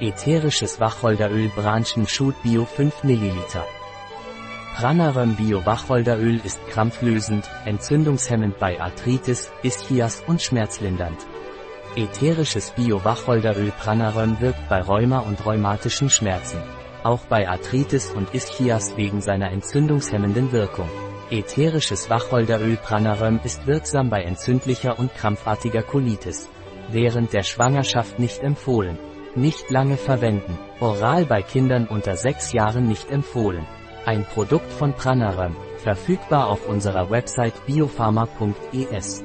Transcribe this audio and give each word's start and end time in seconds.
Ätherisches 0.00 0.80
Wacholderöl 0.80 1.48
Branchenschut 1.54 2.34
Bio 2.42 2.64
5 2.64 3.04
ml. 3.04 3.32
Pranaröm 4.74 5.36
Bio 5.36 5.64
Wacholderöl 5.64 6.40
ist 6.42 6.58
krampflösend, 6.66 7.48
entzündungshemmend 7.64 8.58
bei 8.58 8.80
Arthritis, 8.80 9.52
Ischias 9.62 10.24
und 10.26 10.42
schmerzlindernd. 10.42 11.24
Ätherisches 11.94 12.72
Bio 12.72 13.04
Wacholderöl 13.04 13.70
Pranaröm 13.70 14.40
wirkt 14.40 14.68
bei 14.68 14.80
Rheuma 14.80 15.20
und 15.20 15.46
rheumatischen 15.46 16.10
Schmerzen. 16.10 16.60
Auch 17.04 17.20
bei 17.26 17.48
Arthritis 17.48 18.10
und 18.10 18.34
Ischias 18.34 18.96
wegen 18.96 19.20
seiner 19.20 19.52
entzündungshemmenden 19.52 20.50
Wirkung. 20.50 20.90
Ätherisches 21.30 22.10
Wacholderöl 22.10 22.78
Pranaröm 22.78 23.38
ist 23.44 23.64
wirksam 23.68 24.10
bei 24.10 24.24
entzündlicher 24.24 24.98
und 24.98 25.14
krampfartiger 25.14 25.84
Colitis. 25.84 26.48
Während 26.88 27.32
der 27.32 27.44
Schwangerschaft 27.44 28.18
nicht 28.18 28.40
empfohlen. 28.40 28.98
Nicht 29.36 29.70
lange 29.70 29.96
verwenden. 29.96 30.56
Oral 30.78 31.24
bei 31.24 31.42
Kindern 31.42 31.86
unter 31.88 32.16
6 32.16 32.52
Jahren 32.52 32.86
nicht 32.86 33.10
empfohlen. 33.10 33.66
Ein 34.06 34.24
Produkt 34.24 34.70
von 34.70 34.92
Pranaröm. 34.92 35.56
Verfügbar 35.78 36.48
auf 36.48 36.68
unserer 36.68 37.10
Website 37.10 37.54
biopharma.es. 37.66 39.24